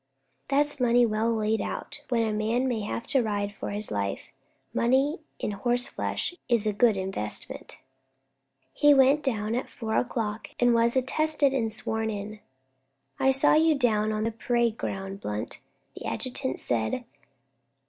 That's 0.47 0.79
money 0.79 1.05
well 1.05 1.31
laid 1.31 1.61
out; 1.61 2.01
when 2.09 2.23
a 2.23 2.33
man 2.33 2.67
may 2.67 2.79
have 2.79 3.05
to 3.05 3.21
ride 3.21 3.53
for 3.53 3.69
his 3.69 3.91
life, 3.91 4.31
money 4.73 5.19
in 5.37 5.51
horseflesh 5.51 6.33
is 6.49 6.65
a 6.65 6.73
good 6.73 6.97
investment." 6.97 7.77
He 8.73 8.95
went 8.95 9.21
down 9.21 9.53
at 9.53 9.69
four 9.69 9.95
o'clock, 9.97 10.47
and 10.59 10.73
was 10.73 10.95
attested 10.97 11.53
and 11.53 11.71
sworn 11.71 12.09
in. 12.09 12.39
"I 13.19 13.29
saw 13.29 13.53
you 13.53 13.75
down 13.75 14.11
on 14.11 14.23
the 14.23 14.31
parade 14.31 14.75
ground, 14.79 15.21
Blunt," 15.21 15.59
the 15.95 16.05
adjutant 16.07 16.57
said. 16.57 17.05